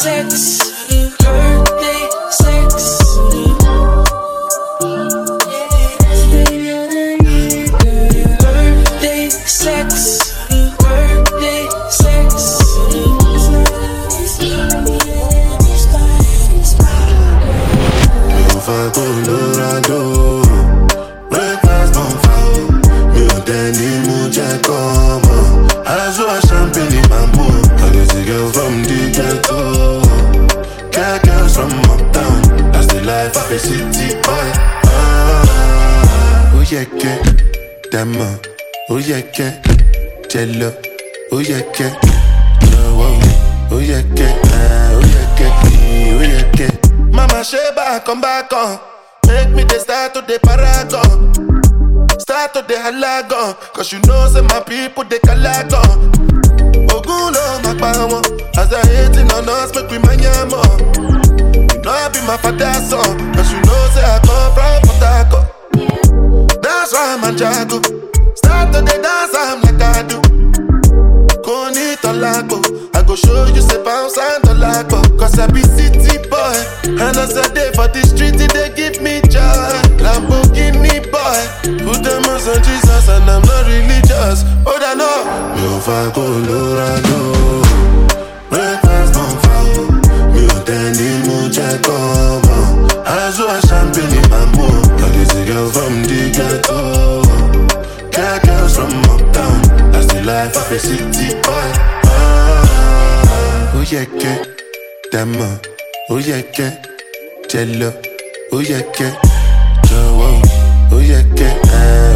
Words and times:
sex. 0.00 0.88
Birthday 1.20 2.08
sex. 2.30 2.72
Birthday 8.40 9.28
sex. 9.46 10.30
Birthday 10.80 11.68
Colorado 18.94 19.80
Breakfast 19.90 20.19
Ah, 36.70 36.72
Ó 36.72 36.76
yẹ 36.76 36.84
kẹ́ 37.00 37.16
dẹ̀mọ̀ 37.92 38.30
Ó 38.90 38.96
yẹ 39.08 39.20
kẹ́ 39.36 39.50
jẹ 40.30 40.42
lọ 40.60 40.70
Ó 41.32 41.38
yẹ 41.50 41.60
kẹ́ 41.76 41.90
lọ́wọ́ 42.72 43.10
Ó 43.74 43.78
yẹ 43.90 44.00
kẹ́ 44.16 44.30
ah, 44.54 44.98
ó 44.98 45.02
yẹ 45.14 45.22
kẹ́ 45.38 45.50
ó 46.18 46.22
yẹ 46.32 46.42
kẹ́. 46.58 46.70
Mama 47.12 47.42
Sheba, 47.44 48.00
come 48.06 48.20
back 48.20 48.52
on. 48.52 48.78
Make 49.26 49.50
me 49.56 49.64
the 49.64 49.78
start 49.80 50.14
to 50.14 50.20
the 50.22 50.38
paragon. 50.46 51.32
Start 52.20 52.54
to 52.54 52.62
the 52.62 52.74
halagon. 52.74 53.54
Cause 53.74 53.92
you 53.92 53.98
know, 54.06 54.28
say 54.32 54.40
my 54.42 54.60
people, 54.60 55.04
they 55.04 55.18
calagon. 55.18 55.98
Ogun 56.94 57.32
no 57.34 57.42
makbawo. 57.64 58.18
As 58.56 58.72
I 58.72 58.86
hating 58.86 59.30
on 59.32 59.48
us, 59.48 59.74
make 59.74 59.90
we 59.90 59.98
manyamo. 59.98 60.62
You 61.74 61.82
know 61.82 61.90
I 61.90 62.08
be 62.12 62.20
my 62.26 62.36
father's 62.36 62.90
son. 62.90 63.29
I'm 67.10 67.24
a 67.24 67.36
jago. 67.36 67.82
Start 68.36 68.72
to 68.72 68.82
the 68.86 68.96
dance, 69.02 69.34
I'm 69.34 69.60
like 69.66 69.82
I 69.82 70.06
do. 70.06 70.22
Koni 71.42 71.96
tolagbo 71.98 72.62
I 72.94 73.02
go 73.02 73.16
show 73.16 73.46
you 73.46 73.60
say 73.60 73.82
bounce 73.82 74.16
and 74.16 74.44
tolagbo 74.44 75.02
Cause 75.18 75.36
I 75.40 75.48
be 75.48 75.60
city 75.62 76.18
boy. 76.30 76.54
And 76.86 77.18
I 77.18 77.26
day 77.50 77.72
for 77.74 77.88
the 77.90 78.06
street 78.06 78.38
they 78.38 78.70
give 78.78 79.02
me 79.02 79.20
joy. 79.26 79.74
Lamborghini 79.98 81.02
boy. 81.10 81.42
Put 81.82 82.04
them 82.04 82.22
on 82.30 82.38
some 82.38 82.62
Jesus 82.62 83.08
and 83.08 83.28
I'm 83.28 83.42
not 83.42 83.66
religious. 83.66 84.44
Oh 84.64 84.78
I 84.78 84.94
know 84.94 85.26
Mi 85.58 85.66
ò 85.66 85.80
fa 85.80 86.12
Colorado 86.14 87.18
Breakfast 87.50 87.69
fa 100.52 100.78
city 100.78 101.34
boy. 101.44 101.70
Ó 103.76 103.80
yẹ 103.92 104.04
kẹ́ 104.20 104.36
dàmọ̀, 105.12 105.50
ó 106.10 106.16
yẹ 106.28 106.38
kẹ́ 106.56 106.70
jẹ 107.50 107.60
lọ, 107.80 107.90
ó 108.52 108.58
yẹ 108.70 108.80
kẹ́ 108.96 109.10
jọ̀wọ́, 109.88 110.32
ó 110.92 110.98
yẹ 111.10 111.20
kẹ́ 111.38 111.52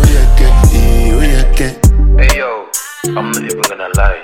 ó 0.00 0.02
yẹ 0.14 0.22
kẹ́ 0.38 0.50
que 0.70 0.82
ó 1.18 1.22
yẹ 1.34 1.42
que. 1.56 1.68
Hey 2.18 2.38
yo, 2.38 2.50
I'm 3.16 3.26
not 3.32 3.42
even 3.48 3.62
gonna 3.68 3.88
lie. 3.98 4.20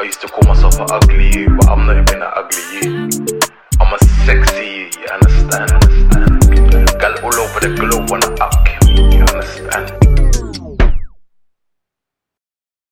I 0.00 0.02
used 0.04 0.20
to 0.22 0.28
call 0.28 0.44
myself 0.48 0.78
an 0.80 0.86
ugly 0.90 1.28
you, 1.36 1.46
but 1.56 1.68
I'm 1.68 1.86
not 1.86 1.96
even 1.96 2.22
an 2.22 2.30
ugly 2.40 2.64
you. 2.74 3.08
I'm 3.80 3.92
a 3.94 3.98
sexy 4.26 4.66
you, 4.76 4.86
you 5.00 5.08
understand? 5.16 5.70
understand? 5.76 7.00
Girl 7.00 7.14
all 7.24 7.34
over 7.42 7.60
the 7.60 7.70
globe 7.78 8.10
wanna 8.10 8.30
up 8.44 8.54
you 8.86 9.24
understand? 9.32 9.97